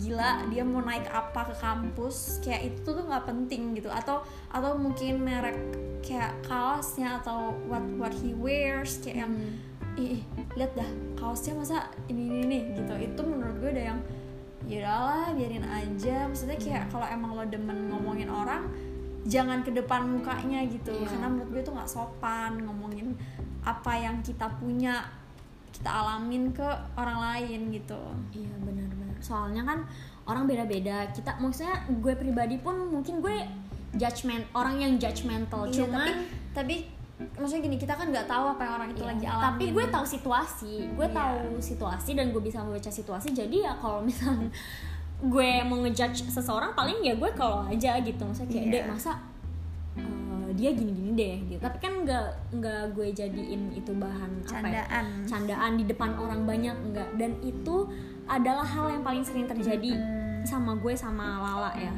Gila 0.00 0.48
dia 0.48 0.64
mau 0.64 0.80
naik 0.80 1.06
apa 1.12 1.52
ke 1.52 1.54
kampus? 1.60 2.40
Kayak 2.40 2.72
itu 2.72 2.88
tuh 2.88 3.04
nggak 3.04 3.24
penting 3.28 3.76
gitu. 3.76 3.92
Atau 3.92 4.24
atau 4.48 4.72
mungkin 4.74 5.20
merek 5.20 5.60
kayak 6.00 6.40
kaosnya 6.40 7.20
atau 7.20 7.52
what 7.68 7.84
what 8.00 8.14
he 8.16 8.32
wears 8.32 8.96
kayak 9.04 9.28
yang 9.28 9.32
Hmm. 9.36 10.00
ih, 10.00 10.20
ih, 10.20 10.22
lihat 10.56 10.72
dah 10.72 10.88
kaosnya 11.16 11.52
masa 11.52 11.92
ini 12.08 12.24
ini 12.24 12.40
nih 12.48 12.62
gitu. 12.80 12.94
Itu 12.96 13.20
menurut 13.28 13.60
gue 13.60 13.70
udah 13.76 13.86
yang 13.92 14.00
yaudahlah 14.64 15.36
biarin 15.36 15.68
aja. 15.68 16.26
Maksudnya 16.26 16.56
kayak 16.56 16.88
kalau 16.88 17.04
emang 17.06 17.36
lo 17.36 17.44
demen 17.44 17.92
ngomongin 17.92 18.32
orang 18.32 18.72
jangan 19.26 19.60
ke 19.60 19.70
depan 19.70 20.06
mukanya 20.06 20.62
gitu 20.64 20.94
Iya. 20.94 21.06
karena 21.10 21.26
menurut 21.28 21.50
gue 21.50 21.60
itu 21.60 21.72
nggak 21.72 21.90
sopan 21.90 22.62
ngomongin 22.62 23.18
apa 23.60 23.92
yang 23.92 24.22
kita 24.22 24.46
punya 24.56 25.02
kita 25.68 25.90
alamin 25.90 26.50
ke 26.50 26.64
orang 26.94 27.18
lain 27.20 27.68
gitu 27.68 28.00
Iya 28.32 28.54
benar-benar. 28.58 29.18
Soalnya 29.18 29.60
kan 29.60 29.78
orang 30.24 30.46
beda-beda. 30.46 31.10
Kita 31.10 31.36
maksudnya 31.36 31.74
gue 31.90 32.14
pribadi 32.14 32.56
pun 32.56 32.72
mungkin 32.88 33.20
gue 33.20 33.36
judgment 33.92 34.46
orang 34.52 34.78
yang 34.78 34.92
judgmental. 34.96 35.66
Iya, 35.66 35.84
Cuman 35.84 36.00
tapi 36.00 36.12
tapi 36.52 36.76
maksudnya 37.36 37.62
gini 37.64 37.76
kita 37.76 37.92
kan 37.92 38.08
nggak 38.08 38.24
tahu 38.24 38.44
apa 38.46 38.62
yang 38.62 38.74
orang 38.76 38.88
itu 38.90 39.02
Iya, 39.02 39.10
lagi 39.10 39.26
alamin 39.26 39.44
tapi 39.46 39.64
gue 39.70 39.84
tahu 39.86 40.04
situasi. 40.06 40.74
Gue 40.94 41.08
Iya. 41.08 41.16
tahu 41.18 41.38
situasi 41.60 42.10
dan 42.12 42.26
gue 42.30 42.40
bisa 42.40 42.58
membaca 42.60 42.88
situasi. 42.88 43.28
Jadi 43.30 43.56
ya 43.60 43.72
kalau 43.76 44.00
misalnya 44.08 44.48
gue 45.16 45.50
mau 45.64 45.80
ngejudge 45.80 46.28
seseorang 46.28 46.76
paling 46.76 47.00
ya 47.00 47.16
gue 47.16 47.30
kalau 47.32 47.64
aja 47.64 47.96
gitu. 48.00 48.20
Maksudnya 48.20 48.50
kayak 48.52 48.64
Iya. 48.66 48.72
dek 48.72 48.84
masa 48.92 49.12
uh, 49.96 50.50
dia 50.52 50.70
gini-gini 50.72 51.10
deh 51.16 51.36
gitu. 51.48 51.60
Tapi 51.60 51.78
kan 51.80 51.92
nggak 52.04 52.26
nggak 52.60 52.82
gue 52.92 53.08
jadiin 53.12 53.72
itu 53.72 53.92
bahan 53.96 54.30
apa 54.44 54.66
ya? 54.68 54.84
candaan 54.84 55.06
candaan 55.24 55.72
di 55.80 55.84
depan 55.88 56.10
orang 56.20 56.44
banyak 56.44 56.76
enggak 56.84 57.08
dan 57.16 57.32
itu 57.40 57.88
adalah 58.26 58.66
hal 58.66 58.90
yang 58.90 59.02
paling 59.02 59.22
sering 59.22 59.46
terjadi 59.46 59.96
sama 60.42 60.74
gue 60.78 60.94
sama 60.94 61.42
Lala 61.42 61.72
ya 61.74 61.94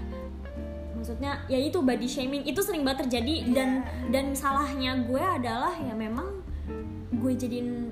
maksudnya 0.92 1.38
ya 1.46 1.56
itu 1.56 1.78
body 1.78 2.04
shaming 2.04 2.42
itu 2.42 2.58
sering 2.58 2.82
banget 2.82 3.06
terjadi 3.06 3.54
dan 3.54 3.87
dan 4.10 4.34
salahnya 4.34 4.98
gue 5.06 5.22
adalah 5.22 5.70
ya 5.78 5.94
memang 5.94 6.42
gue 7.14 7.32
jadiin 7.38 7.88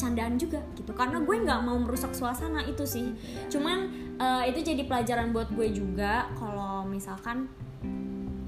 candaan 0.00 0.40
juga 0.40 0.64
gitu. 0.72 0.96
Karena 0.96 1.20
gue 1.20 1.36
nggak 1.36 1.60
mau 1.60 1.76
merusak 1.76 2.16
suasana 2.16 2.64
itu 2.64 2.88
sih. 2.88 3.12
Cuman 3.52 3.92
eh, 4.16 4.48
itu 4.48 4.64
jadi 4.64 4.88
pelajaran 4.88 5.36
buat 5.36 5.52
gue 5.52 5.68
juga 5.76 6.32
kalau 6.40 6.88
misalkan 6.88 7.52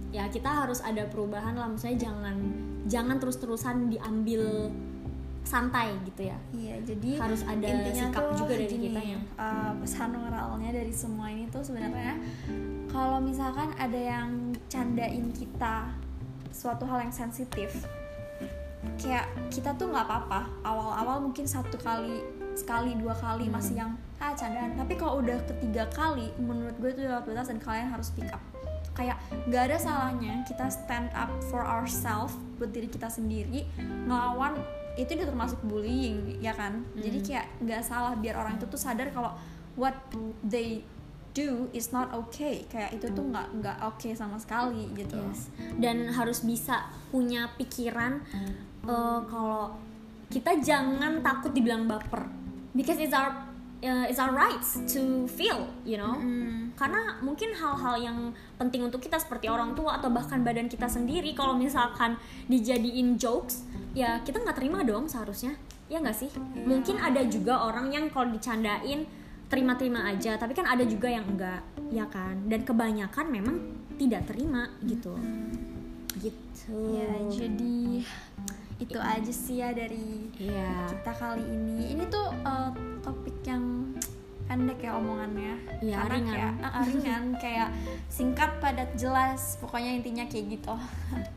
ya 0.08 0.28
kita 0.32 0.48
harus 0.48 0.80
ada 0.80 1.04
perubahan 1.12 1.52
lah. 1.52 1.68
Maksudnya 1.68 2.08
jangan 2.08 2.36
jangan 2.88 3.16
terus-terusan 3.20 3.92
diambil 3.92 4.72
santai 5.42 5.90
gitu 6.06 6.30
ya. 6.30 6.38
Iya, 6.54 6.76
jadi 6.86 7.10
Harus 7.18 7.42
ada 7.42 7.66
sikap 7.90 8.24
juga 8.38 8.54
dari 8.54 8.78
kitanya. 8.78 9.18
uh, 9.36 9.74
pesan 9.82 10.14
moralnya 10.14 10.70
dari 10.70 10.94
semua 10.94 11.34
ini 11.34 11.50
tuh 11.50 11.66
sebenarnya 11.66 12.14
kalau 12.88 13.18
misalkan 13.18 13.74
ada 13.74 13.98
yang 13.98 14.54
candain 14.70 15.34
kita 15.34 15.90
suatu 16.54 16.86
hal 16.86 17.08
yang 17.08 17.14
sensitif, 17.14 17.84
kayak 19.12 19.28
kita 19.52 19.76
tuh 19.76 19.92
nggak 19.92 20.08
apa-apa. 20.08 20.48
Awal-awal 20.64 21.20
mungkin 21.20 21.44
satu 21.44 21.76
kali, 21.76 22.24
sekali, 22.56 22.96
dua 22.96 23.12
kali 23.12 23.44
Hmm. 23.44 23.60
masih 23.60 23.76
yang 23.76 23.92
ah 24.16 24.32
candaan. 24.32 24.72
Tapi 24.72 24.96
kalau 24.96 25.20
udah 25.20 25.36
ketiga 25.44 25.84
kali, 25.92 26.32
menurut 26.40 26.72
gue 26.80 26.96
itu 26.96 27.04
udah 27.04 27.20
batas 27.20 27.52
dan 27.52 27.60
kalian 27.60 27.92
harus 27.92 28.08
pick 28.16 28.32
up. 28.32 28.40
Kayak 28.96 29.20
nggak 29.52 29.62
ada 29.68 29.76
salahnya 29.76 30.40
kita 30.48 30.72
stand 30.72 31.12
up 31.12 31.28
for 31.52 31.60
ourselves 31.60 32.32
buat 32.56 32.72
diri 32.72 32.88
kita 32.88 33.08
sendiri 33.08 33.68
ngelawan 34.08 34.56
itu 35.00 35.16
udah 35.16 35.24
termasuk 35.24 35.56
bullying 35.64 36.36
ya 36.38 36.52
kan 36.52 36.84
jadi 36.94 37.18
Hmm. 37.18 37.26
kayak 37.26 37.46
nggak 37.64 37.82
salah 37.82 38.12
biar 38.12 38.36
orang 38.36 38.60
itu 38.60 38.68
tuh 38.68 38.76
sadar 38.76 39.08
kalau 39.08 39.32
what 39.74 39.96
they 40.44 40.84
do 41.32 41.68
is 41.72 41.90
not 41.92 42.12
okay. 42.12 42.64
Kayak 42.68 43.00
itu 43.00 43.06
tuh 43.12 43.24
nggak 43.24 43.46
nggak 43.60 43.76
oke 43.84 44.08
sama 44.16 44.36
sekali 44.36 44.88
gitu. 44.96 45.18
Yes. 45.18 45.48
dan 45.80 46.08
harus 46.12 46.44
bisa 46.44 46.88
punya 47.08 47.48
pikiran 47.56 48.20
eh, 48.84 49.20
kalau 49.26 49.76
kita 50.32 50.60
jangan 50.64 51.20
takut 51.20 51.52
dibilang 51.52 51.88
baper. 51.88 52.24
Because 52.72 52.96
it's 52.96 53.12
our 53.12 53.52
uh, 53.84 54.06
it's 54.08 54.22
our 54.22 54.32
rights 54.32 54.80
to 54.94 55.26
feel 55.28 55.68
you 55.82 55.98
know? 55.98 56.16
Mm. 56.16 56.72
karena 56.72 57.20
mungkin 57.20 57.52
hal-hal 57.52 58.00
yang 58.00 58.18
penting 58.56 58.80
untuk 58.80 59.04
kita 59.04 59.20
seperti 59.20 59.44
orang 59.52 59.76
tua 59.76 60.00
atau 60.00 60.08
bahkan 60.08 60.40
badan 60.40 60.72
kita 60.72 60.88
sendiri 60.88 61.36
kalau 61.36 61.52
misalkan 61.52 62.16
dijadiin 62.48 63.20
jokes 63.20 63.68
ya 63.92 64.24
kita 64.24 64.40
nggak 64.40 64.56
terima 64.56 64.80
dong 64.80 65.04
seharusnya. 65.04 65.52
Ya 65.92 66.00
nggak 66.00 66.16
sih? 66.16 66.32
Mungkin 66.64 66.96
ada 66.96 67.20
juga 67.28 67.68
orang 67.68 67.92
yang 67.92 68.08
kalau 68.08 68.32
dicandain 68.32 69.04
terima-terima 69.52 70.08
aja. 70.08 70.40
Tapi 70.40 70.56
kan 70.56 70.64
ada 70.64 70.80
juga 70.88 71.12
yang 71.12 71.28
enggak 71.28 71.60
ya 71.92 72.08
kan? 72.08 72.48
Dan 72.48 72.64
kebanyakan 72.64 73.26
memang 73.28 73.56
tidak 74.00 74.24
terima 74.24 74.72
gitu. 74.80 75.12
Gitu. 76.16 76.80
Ya 76.96 77.12
jadi 77.28 78.00
itu 78.80 78.98
aja 78.98 79.32
sih 79.32 79.62
ya 79.62 79.70
dari 79.76 80.32
Iya. 80.40 80.88
kita 80.88 81.12
kali 81.12 81.44
ini. 81.44 81.92
Ini 81.92 82.04
tuh 82.08 82.32
uh, 82.42 82.72
topik 83.04 83.44
yang 83.44 83.92
pendek 84.48 84.82
ya 84.82 84.98
omongannya. 84.98 85.54
Iya, 85.80 85.96
karena 86.02 86.16
ringan. 86.18 86.34
kayak 86.34 86.52
uh, 86.66 86.84
ringan. 86.88 87.24
Kayak 87.42 87.68
singkat 88.10 88.50
padat 88.58 88.90
jelas. 88.98 89.56
Pokoknya 89.62 89.96
intinya 90.00 90.24
kayak 90.26 90.58
gitu. 90.58 90.74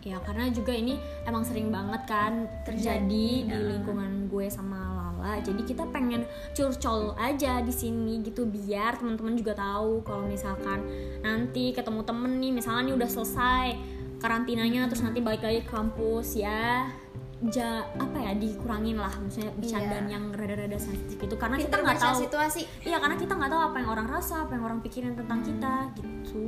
Ya 0.07 0.17
karena 0.23 0.49
juga 0.49 0.73
ini 0.73 0.97
emang 1.27 1.45
sering 1.45 1.69
banget 1.69 2.01
kan 2.09 2.47
terjadi 2.63 3.03
Terjadi, 3.03 3.27
di 3.51 3.57
uh. 3.59 3.67
lingkungan 3.77 4.11
gue 4.31 4.47
sama 4.49 4.94
Jadi 5.41 5.61
kita 5.63 5.83
pengen 5.89 6.23
curcol 6.51 7.13
aja 7.15 7.59
di 7.59 7.73
sini 7.73 8.21
gitu 8.21 8.45
biar 8.45 8.97
teman-teman 8.97 9.33
juga 9.33 9.53
tahu 9.55 10.01
kalau 10.01 10.25
misalkan 10.25 10.85
nanti 11.19 11.71
ketemu 11.71 12.01
temen 12.03 12.37
nih 12.37 12.51
misalnya 12.51 12.81
nih 12.87 12.95
udah 12.95 13.09
selesai 13.09 13.67
karantinanya 14.15 14.87
terus 14.87 15.01
nanti 15.01 15.19
balik 15.19 15.41
lagi 15.41 15.61
ke 15.61 15.71
kampus 15.71 16.37
ya. 16.37 16.87
Ja 17.45 17.83
apa 17.99 18.15
ya 18.15 18.31
dikurangin 18.33 18.95
lah 18.95 19.11
maksudnya 19.11 19.51
bercandaan 19.59 20.07
Iya. 20.07 20.15
yang 20.17 20.23
rada-rada 20.31 20.79
sensitif 20.79 21.19
itu. 21.19 21.35
Karena 21.35 21.59
kita 21.59 21.75
nggak 21.77 21.99
tahu. 21.99 22.15
situasi. 22.23 22.61
Iya 22.81 22.97
karena 22.97 23.19
kita 23.19 23.35
nggak 23.35 23.51
tahu 23.51 23.61
apa 23.61 23.75
yang 23.83 23.89
orang 23.91 24.07
rasa 24.07 24.47
apa 24.47 24.55
yang 24.55 24.63
orang 24.63 24.79
pikirin 24.79 25.13
tentang 25.13 25.43
kita 25.43 25.91
gitu. 25.99 26.47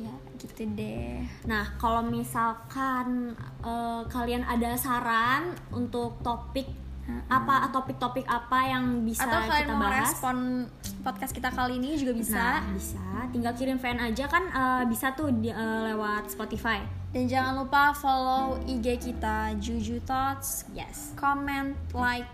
Ya 0.00 0.16
gitu 0.40 0.64
deh. 0.74 1.20
Nah, 1.44 1.76
kalau 1.76 2.00
misalkan 2.02 3.36
eh, 3.62 4.02
kalian 4.08 4.48
ada 4.48 4.74
saran 4.74 5.52
untuk 5.70 6.18
topik 6.24 6.66
apa 7.26 7.70
topik-topik 7.70 8.24
apa 8.24 8.58
yang 8.66 8.84
bisa 9.00 9.22
atau 9.22 9.40
kalian 9.44 9.62
kita 9.62 9.74
mau 9.74 9.86
bahas? 9.86 10.10
respon 10.10 10.36
podcast 11.00 11.30
kita 11.30 11.48
kali 11.48 11.78
ini 11.78 11.94
juga 11.94 12.12
bisa 12.12 12.42
Nah, 12.58 12.72
bisa. 12.72 13.02
Tinggal 13.28 13.52
kirim 13.52 13.76
fan 13.76 13.96
aja 13.96 14.24
kan 14.24 14.44
eh, 14.44 14.82
bisa 14.84 15.10
tuh 15.12 15.30
di, 15.30 15.48
eh, 15.48 15.80
lewat 15.86 16.28
Spotify. 16.28 16.82
dan 17.08 17.24
jangan 17.24 17.54
lupa 17.56 17.90
follow 17.92 18.58
IG 18.62 18.86
kita 19.00 19.54
Juju 19.56 20.02
Thoughts 20.02 20.66
Yes. 20.70 21.14
comment 21.14 21.72
like 21.90 22.26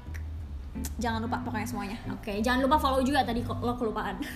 jangan 0.97 1.21
lupa 1.21 1.39
pokoknya 1.39 1.69
semuanya 1.69 1.99
oke 2.09 2.33
jangan 2.41 2.65
lupa 2.65 2.77
follow 2.77 2.99
juga 3.01 3.23
tadi 3.23 3.45
lo 3.45 3.77
kelupaan 3.77 4.17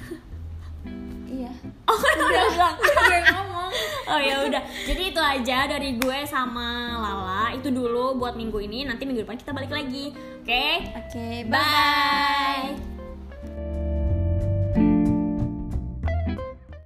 iya. 1.46 1.70
Oh 1.90 1.98
udah. 1.98 2.44
bilang. 2.50 2.76
Gue 2.82 3.18
ngomong. 3.30 3.70
Oh 4.06 4.18
ya 4.18 4.34
udah. 4.46 4.62
Jadi 4.86 5.02
itu 5.14 5.20
aja 5.22 5.58
dari 5.70 5.98
gue 5.98 6.18
sama 6.26 6.98
Lala. 6.98 7.54
Itu 7.54 7.70
dulu 7.70 8.18
buat 8.18 8.34
minggu 8.34 8.58
ini. 8.62 8.86
Nanti 8.86 9.06
minggu 9.06 9.22
depan 9.22 9.38
kita 9.38 9.54
balik 9.54 9.70
lagi. 9.70 10.14
Oke? 10.42 10.66
Oke 10.94 11.46
bye 11.50 12.95